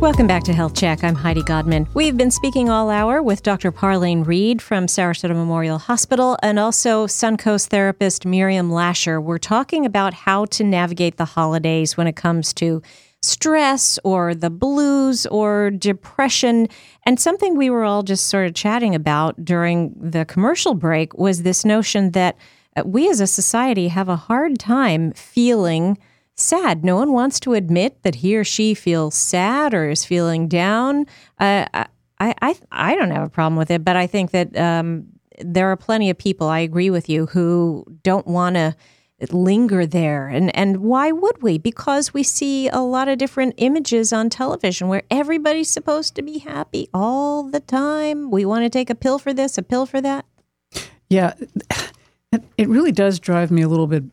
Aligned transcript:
Welcome 0.00 0.26
back 0.26 0.44
to 0.44 0.54
Health 0.54 0.74
Check. 0.74 1.04
I'm 1.04 1.14
Heidi 1.14 1.42
Godman. 1.42 1.86
We've 1.92 2.16
been 2.16 2.30
speaking 2.30 2.70
all 2.70 2.88
hour 2.88 3.22
with 3.22 3.42
Dr. 3.42 3.70
Parlene 3.70 4.26
Reed 4.26 4.62
from 4.62 4.86
Sarasota 4.86 5.36
Memorial 5.36 5.76
Hospital 5.76 6.38
and 6.42 6.58
also 6.58 7.06
Suncoast 7.06 7.66
therapist 7.66 8.24
Miriam 8.24 8.70
Lasher. 8.72 9.20
We're 9.20 9.36
talking 9.36 9.84
about 9.84 10.14
how 10.14 10.46
to 10.46 10.64
navigate 10.64 11.18
the 11.18 11.26
holidays 11.26 11.98
when 11.98 12.06
it 12.06 12.16
comes 12.16 12.54
to 12.54 12.80
stress 13.20 13.98
or 14.02 14.34
the 14.34 14.48
blues 14.48 15.26
or 15.26 15.70
depression. 15.70 16.68
And 17.04 17.20
something 17.20 17.54
we 17.54 17.68
were 17.68 17.84
all 17.84 18.02
just 18.02 18.28
sort 18.28 18.46
of 18.46 18.54
chatting 18.54 18.94
about 18.94 19.44
during 19.44 19.94
the 20.00 20.24
commercial 20.24 20.72
break 20.72 21.12
was 21.18 21.42
this 21.42 21.62
notion 21.62 22.12
that 22.12 22.38
we 22.86 23.10
as 23.10 23.20
a 23.20 23.26
society 23.26 23.88
have 23.88 24.08
a 24.08 24.16
hard 24.16 24.58
time 24.58 25.12
feeling 25.12 25.98
sad. 26.36 26.84
No 26.84 26.96
one 26.96 27.12
wants 27.12 27.40
to 27.40 27.54
admit 27.54 28.02
that 28.02 28.16
he 28.16 28.36
or 28.36 28.44
she 28.44 28.74
feels 28.74 29.14
sad 29.14 29.74
or 29.74 29.90
is 29.90 30.04
feeling 30.04 30.48
down. 30.48 31.06
Uh, 31.38 31.66
I, 32.20 32.34
I, 32.42 32.54
I 32.70 32.94
don't 32.94 33.10
have 33.10 33.24
a 33.26 33.30
problem 33.30 33.56
with 33.56 33.70
it, 33.70 33.84
but 33.84 33.96
I 33.96 34.06
think 34.06 34.30
that 34.32 34.56
um, 34.56 35.06
there 35.40 35.70
are 35.70 35.76
plenty 35.76 36.10
of 36.10 36.18
people. 36.18 36.48
I 36.48 36.60
agree 36.60 36.90
with 36.90 37.08
you 37.08 37.26
who 37.26 37.84
don't 38.02 38.26
want 38.26 38.56
to 38.56 38.74
linger 39.30 39.86
there. 39.86 40.28
And 40.28 40.54
and 40.56 40.78
why 40.78 41.12
would 41.12 41.42
we? 41.42 41.58
Because 41.58 42.14
we 42.14 42.22
see 42.22 42.68
a 42.68 42.80
lot 42.80 43.08
of 43.08 43.18
different 43.18 43.54
images 43.58 44.12
on 44.12 44.30
television 44.30 44.88
where 44.88 45.02
everybody's 45.10 45.70
supposed 45.70 46.14
to 46.16 46.22
be 46.22 46.38
happy 46.38 46.88
all 46.94 47.42
the 47.44 47.60
time. 47.60 48.30
We 48.30 48.44
want 48.44 48.64
to 48.64 48.70
take 48.70 48.90
a 48.90 48.94
pill 48.94 49.18
for 49.18 49.34
this, 49.34 49.58
a 49.58 49.62
pill 49.62 49.86
for 49.86 50.00
that. 50.00 50.24
Yeah. 51.08 51.34
It 52.56 52.68
really 52.68 52.92
does 52.92 53.18
drive 53.18 53.50
me 53.50 53.62
a 53.62 53.68
little 53.68 53.88
bit 53.88 54.04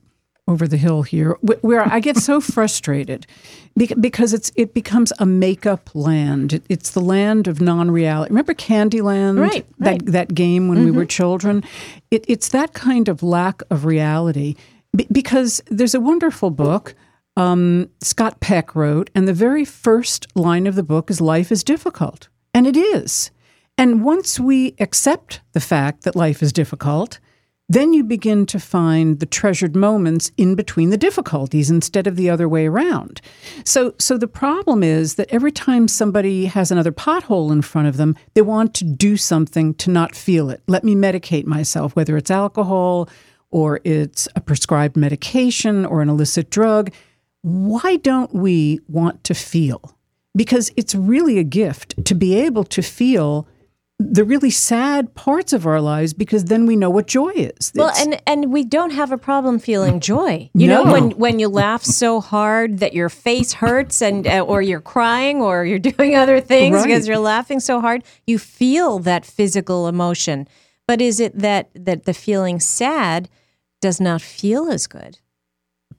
over 0.47 0.67
the 0.67 0.77
hill 0.77 1.03
here, 1.03 1.33
where 1.61 1.81
I 1.81 1.99
get 1.99 2.17
so 2.17 2.39
frustrated 2.55 3.27
because 3.75 4.33
it's 4.33 4.51
it 4.55 4.73
becomes 4.73 5.13
a 5.19 5.25
makeup 5.25 5.89
land. 5.93 6.61
It's 6.69 6.91
the 6.91 7.01
land 7.01 7.47
of 7.47 7.61
non-reality. 7.61 8.29
Remember 8.29 8.53
Candyland? 8.53 9.39
Right. 9.39 9.51
right. 9.51 9.65
That 9.79 10.05
that 10.11 10.33
game 10.33 10.67
when 10.67 10.79
mm-hmm. 10.79 10.85
we 10.85 10.91
were 10.91 11.05
children. 11.05 11.63
It, 12.11 12.25
it's 12.27 12.49
that 12.49 12.73
kind 12.73 13.07
of 13.07 13.21
lack 13.21 13.61
of 13.69 13.85
reality. 13.85 14.55
because 15.11 15.61
there's 15.69 15.93
a 15.93 15.99
wonderful 15.99 16.49
book 16.49 16.95
um, 17.37 17.89
Scott 18.01 18.39
Peck 18.39 18.75
wrote, 18.75 19.11
and 19.13 19.27
the 19.27 19.33
very 19.33 19.63
first 19.63 20.25
line 20.35 20.65
of 20.65 20.75
the 20.75 20.83
book 20.83 21.11
is 21.11 21.21
"Life 21.21 21.51
is 21.51 21.63
difficult," 21.63 22.29
and 22.53 22.65
it 22.65 22.75
is. 22.75 23.31
And 23.77 24.03
once 24.03 24.39
we 24.39 24.73
accept 24.79 25.41
the 25.53 25.59
fact 25.59 26.03
that 26.03 26.15
life 26.15 26.41
is 26.41 26.51
difficult, 26.51 27.19
then 27.69 27.91
you 27.91 28.03
begin 28.03 28.45
to 28.45 28.59
find 28.59 29.19
the 29.19 29.25
treasured 29.25 29.75
moments 29.75 30.31
in 30.37 30.55
between 30.55 30.89
the 30.89 30.97
difficulties 30.97 31.69
instead 31.69 32.07
of 32.07 32.15
the 32.15 32.29
other 32.29 32.47
way 32.47 32.65
around. 32.65 33.19
So, 33.65 33.93
so 33.99 34.17
the 34.17 34.27
problem 34.27 34.83
is 34.83 35.15
that 35.15 35.27
every 35.31 35.51
time 35.51 35.87
somebody 35.87 36.45
has 36.45 36.71
another 36.71 36.93
pothole 36.93 37.51
in 37.51 37.61
front 37.61 37.89
of 37.89 37.97
them, 37.97 38.15
they 38.35 38.41
want 38.41 38.73
to 38.75 38.85
do 38.85 39.17
something 39.17 39.73
to 39.75 39.89
not 39.89 40.15
feel 40.15 40.49
it. 40.49 40.61
Let 40.67 40.85
me 40.85 40.95
medicate 40.95 41.45
myself, 41.45 41.95
whether 41.95 42.15
it's 42.15 42.31
alcohol 42.31 43.09
or 43.51 43.81
it's 43.83 44.27
a 44.35 44.41
prescribed 44.41 44.95
medication 44.95 45.85
or 45.85 46.01
an 46.01 46.09
illicit 46.09 46.49
drug. 46.49 46.93
Why 47.41 47.97
don't 47.97 48.33
we 48.33 48.79
want 48.87 49.23
to 49.25 49.33
feel? 49.33 49.97
Because 50.35 50.71
it's 50.77 50.95
really 50.95 51.37
a 51.37 51.43
gift 51.43 52.05
to 52.05 52.15
be 52.15 52.35
able 52.35 52.63
to 52.65 52.81
feel 52.81 53.47
the 53.99 54.23
really 54.23 54.51
sad 54.51 55.15
parts 55.15 55.53
of 55.53 55.65
our 55.65 55.81
lives 55.81 56.13
because 56.13 56.45
then 56.45 56.67
we 56.67 56.75
know 56.75 56.89
what 56.89 57.07
joy 57.07 57.29
is. 57.29 57.71
Well, 57.73 57.91
and 57.97 58.21
and 58.27 58.51
we 58.53 58.63
don't 58.63 58.91
have 58.91 59.11
a 59.11 59.17
problem 59.17 59.57
feeling 59.57 59.99
joy. 59.99 60.51
You 60.53 60.67
no. 60.67 60.83
know, 60.83 60.91
when 60.91 61.11
when 61.11 61.39
you 61.39 61.47
laugh 61.47 61.83
so 61.83 62.21
hard 62.21 62.77
that 62.77 62.93
your 62.93 63.09
face 63.09 63.53
hurts 63.53 64.01
and 64.01 64.27
uh, 64.27 64.41
or 64.41 64.61
you're 64.61 64.81
crying 64.81 65.41
or 65.41 65.65
you're 65.65 65.79
doing 65.97 66.15
other 66.15 66.39
things 66.39 66.75
right. 66.75 66.85
because 66.85 67.07
you're 67.07 67.17
laughing 67.17 67.59
so 67.59 67.81
hard, 67.81 68.03
you 68.27 68.37
feel 68.37 68.99
that 68.99 69.25
physical 69.25 69.87
emotion. 69.87 70.47
But 70.85 71.01
is 71.01 71.19
it 71.19 71.37
that 71.39 71.69
that 71.73 72.05
the 72.05 72.13
feeling 72.13 72.59
sad 72.59 73.29
does 73.81 73.99
not 73.99 74.21
feel 74.21 74.69
as 74.69 74.85
good? 74.85 75.19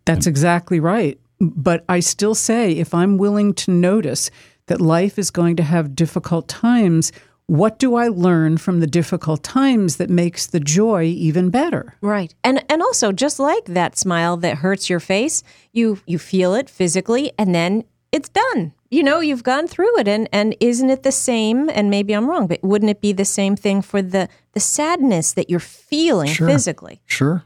That's 0.04 0.26
exactly 0.26 0.78
right. 0.78 1.19
But 1.41 1.84
I 1.88 2.00
still 2.00 2.34
say 2.34 2.72
if 2.72 2.94
I'm 2.94 3.19
willing 3.19 3.54
to 3.54 3.70
notice 3.70 4.31
that 4.66 4.81
life 4.81 5.19
is 5.19 5.31
going 5.31 5.56
to 5.56 5.62
have 5.62 5.97
difficult 5.97 6.48
times, 6.48 7.12
what 7.48 7.78
do 7.78 7.97
I 7.97 8.09
learn 8.09 8.59
from 8.59 8.81
the 8.81 8.86
difficult 8.86 9.42
times 9.42 9.97
that 9.97 10.10
makes 10.10 10.47
the 10.47 10.60
joy 10.60 11.04
even 11.04 11.48
better? 11.48 11.97
Right. 12.03 12.34
And 12.44 12.62
and 12.69 12.82
also 12.82 13.10
just 13.10 13.41
like 13.41 13.64
that 13.64 13.97
smile 13.97 14.36
that 14.36 14.59
hurts 14.59 14.88
your 14.88 15.00
face, 15.00 15.42
you 15.72 15.98
you 16.06 16.19
feel 16.19 16.54
it 16.54 16.69
physically 16.69 17.32
and 17.38 17.54
then 17.54 17.84
it's 18.12 18.28
done. 18.28 18.75
You 18.91 19.03
know, 19.03 19.20
you've 19.20 19.42
gone 19.42 19.66
through 19.66 19.98
it 19.98 20.06
and 20.06 20.28
and 20.31 20.54
isn't 20.60 20.91
it 20.91 21.03
the 21.03 21.12
same 21.12 21.70
and 21.70 21.88
maybe 21.88 22.12
I'm 22.12 22.28
wrong, 22.28 22.48
but 22.48 22.62
wouldn't 22.62 22.91
it 22.91 23.00
be 23.00 23.14
the 23.14 23.25
same 23.25 23.56
thing 23.56 23.81
for 23.81 24.03
the 24.03 24.28
the 24.53 24.60
sadness 24.60 25.32
that 25.32 25.48
you're 25.48 25.58
feeling 25.58 26.28
sure. 26.28 26.48
physically? 26.48 27.00
Sure. 27.06 27.44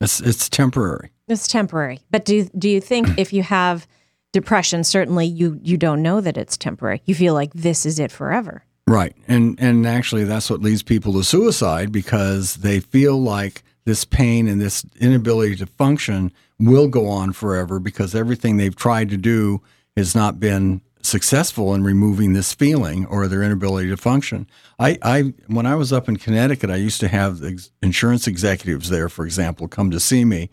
It's 0.00 0.20
it's 0.20 0.48
temporary. 0.48 1.10
It's 1.28 1.46
temporary. 1.46 2.00
But 2.10 2.24
do 2.24 2.48
do 2.56 2.70
you 2.70 2.80
think 2.80 3.08
if 3.18 3.34
you 3.34 3.42
have 3.42 3.86
depression, 4.32 4.84
certainly 4.84 5.26
you 5.26 5.60
you 5.62 5.76
don't 5.76 6.02
know 6.02 6.22
that 6.22 6.38
it's 6.38 6.56
temporary. 6.56 7.02
You 7.04 7.14
feel 7.14 7.34
like 7.34 7.52
this 7.52 7.84
is 7.84 7.98
it 7.98 8.10
forever. 8.10 8.64
Right. 8.88 9.14
And 9.26 9.58
and 9.60 9.86
actually 9.86 10.24
that's 10.24 10.48
what 10.50 10.62
leads 10.62 10.82
people 10.82 11.12
to 11.14 11.24
suicide 11.24 11.92
because 11.92 12.56
they 12.56 12.80
feel 12.80 13.20
like 13.20 13.62
this 13.84 14.04
pain 14.04 14.48
and 14.48 14.60
this 14.60 14.84
inability 15.00 15.56
to 15.56 15.66
function 15.66 16.32
will 16.58 16.88
go 16.88 17.06
on 17.06 17.32
forever 17.32 17.78
because 17.78 18.14
everything 18.14 18.56
they've 18.56 18.74
tried 18.74 19.10
to 19.10 19.16
do 19.16 19.62
has 19.96 20.14
not 20.14 20.40
been 20.40 20.80
successful 21.02 21.74
in 21.74 21.84
removing 21.84 22.32
this 22.32 22.52
feeling 22.52 23.06
or 23.06 23.28
their 23.28 23.42
inability 23.42 23.88
to 23.88 23.96
function. 23.96 24.46
I, 24.78 24.98
I 25.02 25.34
when 25.46 25.66
I 25.66 25.74
was 25.74 25.92
up 25.92 26.08
in 26.08 26.16
Connecticut, 26.16 26.70
I 26.70 26.76
used 26.76 27.00
to 27.00 27.08
have 27.08 27.42
insurance 27.82 28.26
executives 28.26 28.90
there, 28.90 29.08
for 29.08 29.24
example, 29.24 29.68
come 29.68 29.90
to 29.90 30.00
see 30.00 30.24
me. 30.24 30.50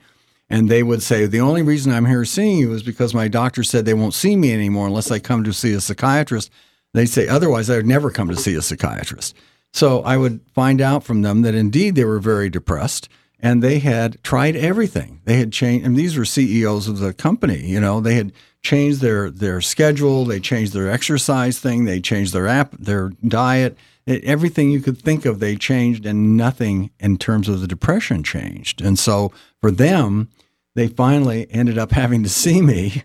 And 0.49 0.69
they 0.69 0.83
would 0.83 1.01
say, 1.01 1.25
The 1.25 1.39
only 1.39 1.63
reason 1.63 1.91
I'm 1.91 2.05
here 2.05 2.25
seeing 2.25 2.59
you 2.59 2.73
is 2.73 2.83
because 2.83 3.13
my 3.13 3.27
doctor 3.27 3.63
said 3.63 3.85
they 3.85 3.93
won't 3.93 4.13
see 4.13 4.35
me 4.35 4.53
anymore 4.53 4.87
unless 4.87 5.09
I 5.09 5.19
come 5.19 5.43
to 5.43 5.53
see 5.53 5.73
a 5.73 5.81
psychiatrist. 5.81 6.51
They 6.95 7.05
say, 7.05 7.27
otherwise, 7.27 7.69
I 7.69 7.75
would 7.75 7.85
never 7.85 8.09
come 8.09 8.29
to 8.29 8.37
see 8.37 8.55
a 8.55 8.61
psychiatrist. 8.61 9.35
So 9.73 10.01
I 10.03 10.15
would 10.15 10.39
find 10.53 10.79
out 10.79 11.03
from 11.03 11.23
them 11.23 11.41
that 11.41 11.53
indeed 11.53 11.95
they 11.95 12.05
were 12.05 12.19
very 12.19 12.49
depressed 12.49 13.09
and 13.37 13.61
they 13.61 13.79
had 13.79 14.23
tried 14.23 14.55
everything. 14.55 15.19
They 15.25 15.37
had 15.37 15.51
changed, 15.51 15.85
and 15.85 15.97
these 15.97 16.17
were 16.17 16.23
CEOs 16.23 16.87
of 16.87 16.99
the 16.99 17.13
company, 17.13 17.67
you 17.67 17.81
know, 17.81 17.99
they 17.99 18.15
had 18.15 18.31
changed 18.63 19.01
their, 19.01 19.29
their 19.29 19.59
schedule, 19.59 20.23
they 20.23 20.39
changed 20.39 20.71
their 20.71 20.89
exercise 20.89 21.59
thing, 21.59 21.83
they 21.83 21.99
changed 21.99 22.31
their 22.31 22.47
app, 22.47 22.71
their 22.71 23.09
diet, 23.27 23.77
everything 24.07 24.71
you 24.71 24.79
could 24.79 24.97
think 24.97 25.25
of, 25.25 25.39
they 25.39 25.57
changed, 25.57 26.05
and 26.05 26.37
nothing 26.37 26.91
in 27.01 27.17
terms 27.17 27.49
of 27.49 27.59
the 27.59 27.67
depression 27.67 28.23
changed. 28.23 28.81
And 28.81 28.97
so 28.97 29.33
for 29.59 29.69
them, 29.69 30.29
they 30.75 30.87
finally 30.87 31.45
ended 31.51 31.77
up 31.77 31.91
having 32.03 32.23
to 32.23 32.29
see 32.29 32.61
me, 32.61 33.03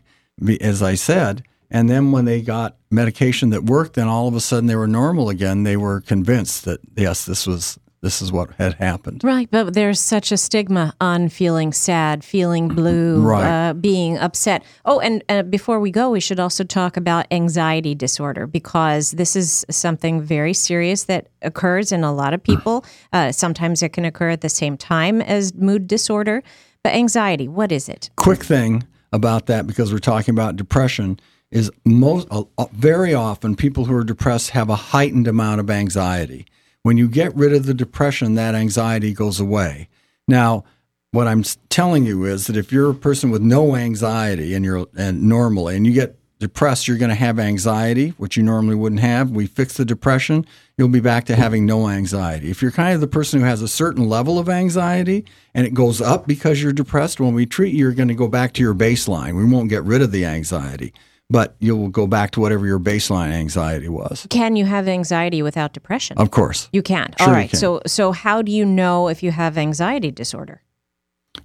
as 0.60 0.80
I 0.80 0.94
said, 0.94 1.42
and 1.70 1.88
then 1.88 2.12
when 2.12 2.24
they 2.24 2.42
got 2.42 2.76
medication 2.90 3.50
that 3.50 3.64
worked, 3.64 3.94
then 3.94 4.08
all 4.08 4.28
of 4.28 4.34
a 4.34 4.40
sudden 4.40 4.66
they 4.66 4.76
were 4.76 4.88
normal 4.88 5.28
again. 5.28 5.62
They 5.62 5.76
were 5.76 6.00
convinced 6.00 6.64
that 6.64 6.80
yes, 6.96 7.24
this 7.24 7.46
was 7.46 7.78
this 8.02 8.22
is 8.22 8.32
what 8.32 8.50
had 8.52 8.74
happened. 8.74 9.22
Right, 9.22 9.48
but 9.50 9.74
there's 9.74 10.00
such 10.00 10.32
a 10.32 10.36
stigma 10.36 10.94
on 11.00 11.28
feeling 11.28 11.72
sad, 11.72 12.24
feeling 12.24 12.68
blue, 12.68 13.20
right. 13.22 13.68
uh, 13.68 13.74
being 13.74 14.18
upset. 14.18 14.64
Oh, 14.84 15.00
and 15.00 15.22
uh, 15.28 15.42
before 15.42 15.80
we 15.80 15.90
go, 15.90 16.10
we 16.10 16.20
should 16.20 16.40
also 16.40 16.64
talk 16.64 16.96
about 16.96 17.26
anxiety 17.30 17.94
disorder 17.94 18.46
because 18.46 19.12
this 19.12 19.36
is 19.36 19.66
something 19.70 20.22
very 20.22 20.54
serious 20.54 21.04
that 21.04 21.28
occurs 21.42 21.92
in 21.92 22.02
a 22.02 22.12
lot 22.12 22.34
of 22.34 22.42
people. 22.42 22.84
Uh, 23.12 23.32
sometimes 23.32 23.82
it 23.82 23.88
can 23.92 24.04
occur 24.04 24.30
at 24.30 24.40
the 24.40 24.48
same 24.48 24.76
time 24.76 25.20
as 25.20 25.52
mood 25.54 25.88
disorder. 25.88 26.42
But 26.84 26.94
anxiety, 26.94 27.48
what 27.48 27.72
is 27.72 27.88
it? 27.88 28.08
Quick 28.16 28.44
thing 28.44 28.86
about 29.12 29.46
that 29.46 29.66
because 29.66 29.92
we're 29.92 29.98
talking 29.98 30.32
about 30.32 30.56
depression 30.56 31.18
is 31.50 31.70
most 31.84 32.28
uh, 32.30 32.44
very 32.72 33.12
often 33.12 33.56
people 33.56 33.84
who 33.84 33.94
are 33.94 34.04
depressed 34.04 34.50
have 34.50 34.70
a 34.70 34.76
heightened 34.76 35.26
amount 35.26 35.60
of 35.60 35.70
anxiety. 35.70 36.46
When 36.82 36.96
you 36.96 37.08
get 37.08 37.34
rid 37.34 37.52
of 37.52 37.66
the 37.66 37.74
depression, 37.74 38.34
that 38.36 38.54
anxiety 38.54 39.12
goes 39.12 39.40
away. 39.40 39.88
Now, 40.28 40.64
what 41.12 41.26
I'm 41.26 41.42
telling 41.68 42.06
you 42.06 42.24
is 42.24 42.46
that 42.46 42.56
if 42.56 42.72
you're 42.72 42.90
a 42.90 42.94
person 42.94 43.30
with 43.30 43.42
no 43.42 43.74
anxiety 43.74 44.54
and 44.54 44.64
you're 44.64 44.86
and 44.96 45.22
normally 45.24 45.76
and 45.76 45.86
you 45.86 45.92
get 45.92 46.16
depressed, 46.38 46.86
you're 46.86 46.96
going 46.96 47.10
to 47.10 47.14
have 47.16 47.38
anxiety, 47.38 48.10
which 48.10 48.36
you 48.36 48.42
normally 48.42 48.76
wouldn't 48.76 49.00
have. 49.00 49.30
We 49.30 49.46
fix 49.46 49.76
the 49.76 49.84
depression, 49.84 50.46
you'll 50.78 50.88
be 50.88 51.00
back 51.00 51.26
to 51.26 51.36
having 51.36 51.66
no 51.66 51.88
anxiety. 51.88 52.50
If 52.50 52.62
you're 52.62 52.70
kind 52.70 52.94
of 52.94 53.00
the 53.00 53.08
person 53.08 53.40
who 53.40 53.46
has 53.46 53.60
a 53.60 53.68
certain 53.68 54.08
level 54.08 54.38
of 54.38 54.48
anxiety 54.48 55.26
and 55.52 55.66
it 55.66 55.74
goes 55.74 56.00
up 56.00 56.26
because 56.26 56.62
you're 56.62 56.72
depressed, 56.72 57.20
when 57.20 57.34
we 57.34 57.44
treat 57.44 57.74
you, 57.74 57.80
you're 57.80 57.92
going 57.92 58.08
to 58.08 58.14
go 58.14 58.28
back 58.28 58.54
to 58.54 58.62
your 58.62 58.74
baseline. 58.74 59.36
We 59.36 59.44
won't 59.44 59.68
get 59.68 59.82
rid 59.82 60.00
of 60.00 60.12
the 60.12 60.24
anxiety 60.24 60.94
but 61.30 61.54
you'll 61.60 61.88
go 61.88 62.06
back 62.06 62.32
to 62.32 62.40
whatever 62.40 62.66
your 62.66 62.80
baseline 62.80 63.30
anxiety 63.30 63.88
was. 63.88 64.26
Can 64.30 64.56
you 64.56 64.64
have 64.64 64.88
anxiety 64.88 65.42
without 65.42 65.72
depression? 65.72 66.18
Of 66.18 66.30
course. 66.32 66.68
You 66.72 66.82
can. 66.82 67.14
Sure 67.18 67.28
All 67.28 67.32
right. 67.32 67.48
Can. 67.48 67.58
So 67.58 67.80
so 67.86 68.12
how 68.12 68.42
do 68.42 68.52
you 68.52 68.66
know 68.66 69.08
if 69.08 69.22
you 69.22 69.30
have 69.30 69.56
anxiety 69.56 70.10
disorder? 70.10 70.62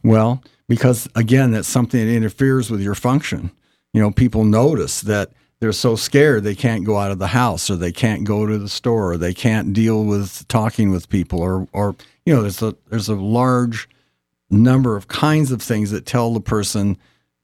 Well, 0.03 0.43
because 0.67 1.07
again, 1.15 1.51
that's 1.51 1.67
something 1.67 2.03
that 2.03 2.11
interferes 2.11 2.71
with 2.71 2.81
your 2.81 2.95
function. 2.95 3.51
You 3.93 4.01
know, 4.01 4.11
people 4.11 4.43
notice 4.43 5.01
that 5.01 5.31
they're 5.59 5.71
so 5.71 5.95
scared 5.95 6.43
they 6.43 6.55
can't 6.55 6.83
go 6.83 6.97
out 6.97 7.11
of 7.11 7.19
the 7.19 7.27
house 7.27 7.69
or 7.69 7.75
they 7.75 7.91
can't 7.91 8.23
go 8.23 8.45
to 8.45 8.57
the 8.57 8.69
store 8.69 9.13
or 9.13 9.17
they 9.17 9.33
can't 9.33 9.73
deal 9.73 10.03
with 10.03 10.47
talking 10.47 10.91
with 10.91 11.09
people 11.09 11.41
or 11.41 11.67
or 11.71 11.95
you 12.25 12.33
know 12.33 12.41
there's 12.41 12.61
a 12.61 12.75
there's 12.89 13.07
a 13.07 13.15
large 13.15 13.87
number 14.49 14.95
of 14.95 15.07
kinds 15.07 15.51
of 15.51 15.61
things 15.61 15.91
that 15.91 16.05
tell 16.05 16.33
the 16.33 16.41
person 16.41 16.97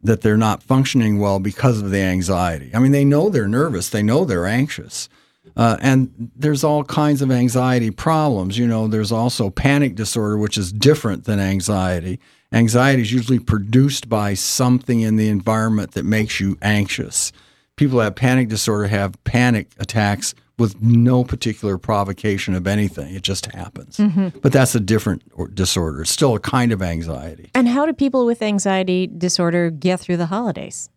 that 0.04 0.22
they're 0.22 0.38
not 0.38 0.64
functioning 0.64 1.20
well 1.20 1.40
because 1.40 1.82
of 1.82 1.92
the 1.92 2.02
anxiety. 2.02 2.72
I 2.74 2.80
mean, 2.80 2.92
they 2.92 3.06
know 3.06 3.30
they're 3.30 3.48
nervous, 3.48 3.90
they 3.90 4.04
know 4.04 4.26
they're 4.26 4.48
anxious. 4.48 5.10
Uh, 5.56 5.78
and 5.82 6.32
there's 6.36 6.64
all 6.64 6.84
kinds 6.84 7.22
of 7.22 7.32
anxiety 7.32 7.92
problems. 7.92 8.58
You 8.58 8.68
know, 8.68 8.88
there's 8.88 9.12
also 9.12 9.50
panic 9.50 9.96
disorder, 9.96 10.38
which 10.38 10.58
is 10.58 10.72
different 10.72 11.26
than 11.26 11.40
anxiety. 11.40 12.20
Anxiety 12.54 13.02
is 13.02 13.12
usually 13.12 13.40
produced 13.40 14.08
by 14.08 14.34
something 14.34 15.02
in 15.02 15.16
the 15.16 15.30
environment 15.30 15.92
that 15.92 16.06
makes 16.06 16.40
you 16.40 16.58
anxious. 16.62 17.32
People 17.82 17.98
who 17.98 18.04
have 18.04 18.14
panic 18.14 18.48
disorder 18.48 18.86
have 18.86 19.16
panic 19.24 19.72
attacks 19.80 20.36
with 20.60 20.80
no 20.84 21.24
particular 21.24 21.80
provocation 21.80 22.54
of 22.54 22.68
anything. 22.68 23.16
It 23.16 23.24
just 23.24 23.48
happens. 23.56 23.98
Mm-hmm. 23.98 24.38
But 24.38 24.54
that's 24.54 24.76
a 24.76 24.80
different 24.80 25.24
disorder. 25.56 26.04
It's 26.04 26.12
still 26.12 26.36
a 26.36 26.40
kind 26.40 26.72
of 26.72 26.84
anxiety. 26.84 27.50
And 27.56 27.68
how 27.68 27.88
do 27.88 27.94
people 27.94 28.28
with 28.28 28.44
anxiety 28.44 29.08
disorder 29.08 29.72
get 29.72 30.00
through 30.00 30.18
the 30.18 30.28
holidays? 30.28 30.92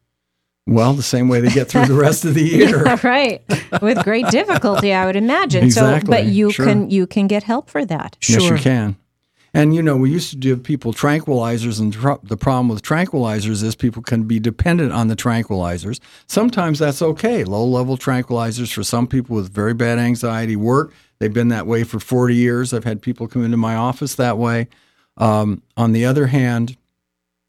Well, 0.67 0.93
the 0.93 1.03
same 1.03 1.29
way 1.29 1.41
they 1.41 1.49
get 1.49 1.69
through 1.69 1.87
the 1.87 1.95
rest 1.95 2.27
of 2.27 2.35
the 2.35 2.43
year. 2.45 2.85
yeah, 2.85 2.99
right. 3.03 3.43
With 3.81 4.05
great 4.05 4.27
difficulty, 4.29 4.93
I 4.93 5.07
would 5.07 5.17
imagine. 5.17 5.65
Exactly. 5.65 6.15
So, 6.15 6.23
but 6.23 6.27
you 6.27 6.51
sure. 6.51 6.67
can 6.67 6.91
you 6.91 7.07
can 7.07 7.29
get 7.29 7.45
help 7.45 7.71
for 7.71 7.87
that. 7.87 8.19
Yes, 8.29 8.43
you 8.43 8.57
can. 8.57 8.97
And 9.57 9.73
you 9.73 9.83
know, 9.83 9.97
we 9.97 10.11
used 10.11 10.31
to 10.31 10.37
give 10.37 10.65
people 10.65 10.93
tranquilizers, 10.93 11.81
and 11.81 11.93
tr- 11.93 12.15
the 12.25 12.37
problem 12.37 12.69
with 12.69 12.83
tranquilizers 12.83 13.63
is 13.63 13.77
people 13.77 14.03
can 14.03 14.25
be 14.25 14.41
dependent 14.41 14.93
on 14.93 15.07
the 15.07 15.15
tranquilizers. 15.15 16.01
Sometimes 16.27 16.81
that's 16.81 17.01
okay. 17.01 17.45
Low 17.45 17.65
level 17.65 17.97
tranquilizers 17.97 18.73
for 18.73 18.83
some 18.83 19.07
people 19.07 19.37
with 19.37 19.53
very 19.53 19.73
bad 19.73 20.01
anxiety 20.01 20.57
work. 20.57 20.93
They've 21.21 21.33
been 21.33 21.49
that 21.49 21.69
way 21.69 21.85
for 21.85 22.01
40 22.01 22.35
years. 22.35 22.75
I've 22.75 22.83
had 22.83 23.01
people 23.01 23.29
come 23.29 23.45
into 23.45 23.57
my 23.57 23.77
office 23.77 24.17
that 24.17 24.37
way. 24.37 24.67
Um, 25.17 25.63
on 25.77 25.93
the 25.93 26.05
other 26.05 26.27
hand, 26.27 26.77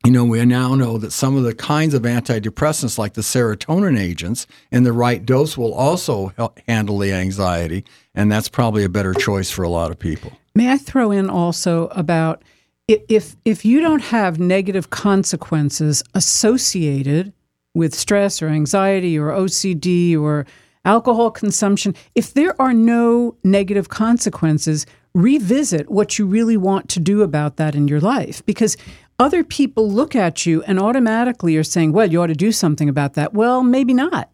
you 0.06 0.12
know, 0.12 0.24
we 0.24 0.46
now 0.46 0.76
know 0.76 1.00
that 1.00 1.12
some 1.12 1.36
of 1.36 1.44
the 1.44 1.56
kinds 1.56 1.96
of 1.96 2.04
antidepressants, 2.04 3.00
like 3.00 3.16
the 3.16 3.22
serotonin 3.22 4.00
agents, 4.00 4.46
in 4.72 4.84
the 4.84 4.94
right 4.94 5.26
dose 5.26 5.58
will 5.58 5.74
also 5.74 6.32
handle 6.68 7.00
the 7.00 7.12
anxiety. 7.12 7.84
And 8.14 8.32
that's 8.32 8.48
probably 8.48 8.84
a 8.84 8.90
better 8.90 9.16
choice 9.16 9.50
for 9.50 9.64
a 9.64 9.70
lot 9.70 9.90
of 9.90 9.98
people. 9.98 10.34
May 10.56 10.72
I 10.72 10.78
throw 10.78 11.12
in 11.12 11.30
also 11.30 11.88
about 11.88 12.42
if 12.88 13.36
if 13.44 13.66
you 13.66 13.82
don't 13.82 14.04
have 14.04 14.40
negative 14.40 14.90
consequences 14.90 16.02
associated 16.14 17.34
with 17.74 17.94
stress 17.94 18.42
or 18.42 18.48
anxiety 18.48 19.20
or 19.20 19.32
OCD 19.32 20.18
or 20.18 20.46
alcohol 20.86 21.30
consumption, 21.30 21.94
if 22.14 22.34
there 22.34 22.60
are 22.62 22.74
no 22.74 23.36
negative 23.44 23.90
consequences, 23.90 24.86
revisit 25.14 25.92
what 25.92 26.18
you 26.18 26.26
really 26.26 26.56
want 26.56 26.88
to 26.90 27.00
do 27.02 27.22
about 27.22 27.58
that 27.58 27.76
in 27.76 27.88
your 27.88 28.00
life 28.00 28.46
because 28.46 28.78
other 29.20 29.44
people 29.44 29.90
look 29.90 30.16
at 30.16 30.46
you 30.46 30.62
and 30.64 30.80
automatically 30.80 31.58
are 31.58 31.64
saying, 31.64 31.92
"Well, 31.92 32.10
you 32.10 32.22
ought 32.22 32.28
to 32.28 32.36
do 32.36 32.54
something 32.54 32.88
about 32.88 33.16
that." 33.16 33.34
Well, 33.34 33.62
maybe 33.62 33.94
not. 33.94 34.30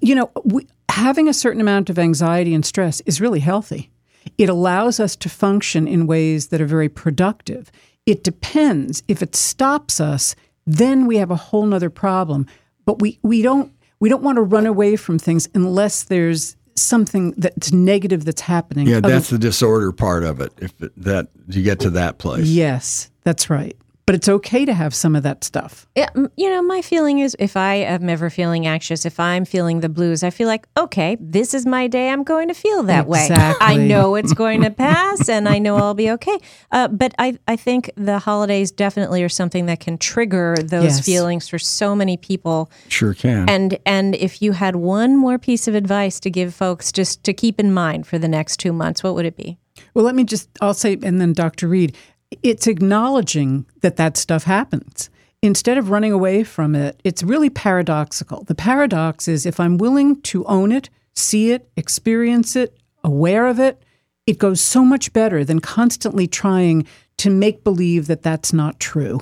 You 0.00 0.14
know, 0.14 0.30
we, 0.44 0.66
having 0.90 1.28
a 1.28 1.34
certain 1.34 1.60
amount 1.60 1.90
of 1.90 1.98
anxiety 1.98 2.54
and 2.54 2.64
stress 2.64 3.00
is 3.00 3.20
really 3.20 3.40
healthy. 3.40 3.90
It 4.38 4.48
allows 4.48 5.00
us 5.00 5.16
to 5.16 5.28
function 5.28 5.86
in 5.86 6.06
ways 6.06 6.48
that 6.48 6.60
are 6.60 6.66
very 6.66 6.88
productive. 6.88 7.70
It 8.06 8.24
depends. 8.24 9.02
If 9.08 9.22
it 9.22 9.36
stops 9.36 10.00
us, 10.00 10.34
then 10.66 11.06
we 11.06 11.16
have 11.16 11.30
a 11.30 11.36
whole 11.36 11.66
nother 11.66 11.90
problem. 11.90 12.46
But 12.84 13.00
we, 13.00 13.18
we 13.22 13.42
don't 13.42 13.72
we 13.98 14.08
don't 14.08 14.22
want 14.22 14.36
to 14.36 14.42
run 14.42 14.66
away 14.66 14.96
from 14.96 15.18
things 15.18 15.48
unless 15.54 16.04
there's 16.04 16.56
something 16.74 17.32
that's 17.32 17.70
negative 17.72 18.24
that's 18.24 18.40
happening. 18.40 18.86
Yeah, 18.86 19.00
that's 19.00 19.28
the 19.28 19.38
disorder 19.38 19.92
part 19.92 20.24
of 20.24 20.40
it. 20.40 20.52
If 20.58 20.80
it, 20.80 20.92
that 20.96 21.28
you 21.48 21.62
get 21.62 21.80
to 21.80 21.90
that 21.90 22.18
place. 22.18 22.46
Yes, 22.46 23.10
that's 23.24 23.50
right 23.50 23.76
but 24.10 24.16
it's 24.16 24.28
okay 24.28 24.64
to 24.64 24.74
have 24.74 24.92
some 24.92 25.14
of 25.14 25.22
that 25.22 25.44
stuff. 25.44 25.86
Yeah, 25.94 26.08
you 26.36 26.50
know, 26.50 26.62
my 26.62 26.82
feeling 26.82 27.20
is 27.20 27.36
if 27.38 27.56
I 27.56 27.74
am 27.74 28.08
ever 28.08 28.28
feeling 28.28 28.66
anxious, 28.66 29.06
if 29.06 29.20
I'm 29.20 29.44
feeling 29.44 29.82
the 29.82 29.88
blues, 29.88 30.24
I 30.24 30.30
feel 30.30 30.48
like, 30.48 30.66
okay, 30.76 31.16
this 31.20 31.54
is 31.54 31.64
my 31.64 31.86
day. 31.86 32.08
I'm 32.08 32.24
going 32.24 32.48
to 32.48 32.54
feel 32.54 32.82
that 32.82 33.06
exactly. 33.06 33.76
way. 33.76 33.84
I 33.84 33.86
know 33.86 34.16
it's 34.16 34.32
going 34.32 34.62
to 34.62 34.70
pass 34.72 35.28
and 35.28 35.48
I 35.48 35.60
know 35.60 35.76
I'll 35.76 35.94
be 35.94 36.10
okay. 36.10 36.36
Uh, 36.72 36.88
but 36.88 37.14
I, 37.20 37.38
I 37.46 37.54
think 37.54 37.88
the 37.94 38.18
holidays 38.18 38.72
definitely 38.72 39.22
are 39.22 39.28
something 39.28 39.66
that 39.66 39.78
can 39.78 39.96
trigger 39.96 40.56
those 40.60 40.96
Yes. 40.96 41.04
feelings 41.04 41.48
for 41.48 41.60
so 41.60 41.94
many 41.94 42.16
people. 42.16 42.68
Sure 42.88 43.14
can. 43.14 43.48
And 43.48 43.78
and 43.86 44.16
if 44.16 44.42
you 44.42 44.50
had 44.50 44.74
one 44.74 45.16
more 45.16 45.38
piece 45.38 45.68
of 45.68 45.76
advice 45.76 46.18
to 46.18 46.30
give 46.30 46.52
folks 46.52 46.90
just 46.90 47.22
to 47.22 47.32
keep 47.32 47.60
in 47.60 47.72
mind 47.72 48.08
for 48.08 48.18
the 48.18 48.26
next 48.26 48.56
two 48.56 48.72
months, 48.72 49.04
what 49.04 49.14
would 49.14 49.24
it 49.24 49.36
be? 49.36 49.60
Well, 49.94 50.04
let 50.04 50.16
me 50.16 50.24
just, 50.24 50.48
I'll 50.60 50.74
say, 50.74 50.98
and 51.00 51.20
then 51.20 51.32
Dr. 51.32 51.68
Reed, 51.68 51.96
it's 52.42 52.66
acknowledging 52.66 53.66
that 53.80 53.96
that 53.96 54.16
stuff 54.16 54.44
happens. 54.44 55.10
Instead 55.42 55.78
of 55.78 55.90
running 55.90 56.12
away 56.12 56.44
from 56.44 56.74
it, 56.74 57.00
it's 57.02 57.22
really 57.22 57.50
paradoxical. 57.50 58.44
The 58.44 58.54
paradox 58.54 59.26
is 59.26 59.46
if 59.46 59.58
I'm 59.58 59.78
willing 59.78 60.20
to 60.22 60.44
own 60.44 60.70
it, 60.70 60.90
see 61.14 61.52
it, 61.52 61.68
experience 61.76 62.56
it, 62.56 62.76
aware 63.02 63.46
of 63.46 63.58
it, 63.58 63.82
it 64.26 64.38
goes 64.38 64.60
so 64.60 64.84
much 64.84 65.12
better 65.12 65.44
than 65.44 65.60
constantly 65.60 66.26
trying 66.26 66.86
to 67.16 67.30
make 67.30 67.64
believe 67.64 68.06
that 68.06 68.22
that's 68.22 68.52
not 68.52 68.78
true. 68.78 69.20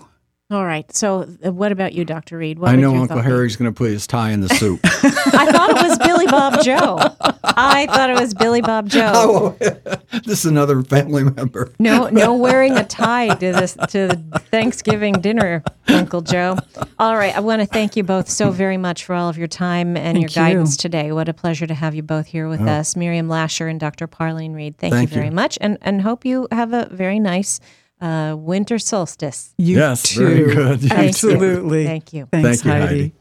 All 0.51 0.65
right. 0.65 0.91
So, 0.97 1.29
uh, 1.45 1.53
what 1.53 1.73
about 1.73 1.93
you, 1.93 2.07
Dr. 2.07 2.39
Reed? 2.39 2.59
What 2.59 2.71
I 2.71 2.77
know 2.77 2.97
Uncle? 2.97 3.21
Harry's 3.21 3.55
going 3.57 3.71
to 3.71 3.77
put 3.77 3.91
his 3.91 4.07
tie 4.07 4.31
in 4.31 4.41
the 4.41 4.49
soup. 4.49 4.81
I 4.85 5.53
thought 5.53 5.71
it 5.71 5.87
was 5.87 5.99
Billy 5.99 6.27
Bob 6.27 6.63
Joe. 6.63 6.97
I 7.45 7.87
thought 7.87 8.09
it 8.09 8.19
was 8.19 8.33
Billy 8.33 8.63
Bob 8.63 8.89
Joe. 8.91 9.13
oh, 9.15 9.57
this 10.25 10.39
is 10.41 10.47
another 10.47 10.83
family 10.83 11.25
member. 11.25 11.75
No, 11.79 12.09
no 12.09 12.35
wearing 12.35 12.79
a 12.79 12.85
tie 12.85 13.29
to 13.29 13.53
this 13.53 13.75
to 13.75 14.09
the 14.09 14.41
Thanksgiving 14.51 15.21
dinner, 15.21 15.63
Uncle 15.89 16.23
Joe. 16.23 16.57
All 16.99 17.19
right, 17.19 17.37
I 17.37 17.41
want 17.41 17.61
to 17.61 17.67
thank 17.67 17.95
you 17.95 18.03
both 18.03 18.31
so 18.31 18.51
very 18.51 18.79
much 18.79 19.05
for 19.05 19.15
all 19.15 19.29
of 19.29 19.37
your 19.37 19.49
time 19.49 19.99
and 19.99 20.19
your 20.19 20.31
Thank 20.31 20.49
you. 20.49 20.55
guidance 20.55 20.79
today. 20.79 21.13
What 21.13 21.29
a 21.29 21.35
pleasure 21.35 21.67
to 21.67 21.75
have 21.75 21.95
you 21.95 22.03
both 22.03 22.27
here 22.27 22.49
with 22.49 22.63
us, 22.63 22.97
Miriam 22.97 23.29
Lasher 23.29 23.69
and 23.69 23.79
Dr. 23.79 24.09
Parlene 24.09 24.55
Reed. 24.55 24.79
Thank, 24.79 24.95
Thank 24.95 25.11
you 25.11 25.15
very 25.15 25.27
you. 25.27 25.33
much, 25.33 25.59
and 25.61 25.77
and 25.83 26.01
hope 26.01 26.25
you 26.25 26.49
have 26.51 26.73
a 26.73 26.89
very 26.91 27.21
nice 27.21 27.61
uh, 28.01 28.35
winter 28.39 28.79
solstice. 28.79 29.55
You 29.59 29.77
Yes, 29.79 30.03
too. 30.03 30.27
very 30.27 30.55
good. 30.55 30.83
You 30.83 30.89
too. 30.89 30.95
Absolutely. 30.95 31.85
Thank 31.85 32.13
you. 32.13 32.27
Thanks, 32.31 32.63
Thank 32.63 32.65
you, 32.65 32.71
Heidi. 32.71 32.87
Heidi. 32.87 33.13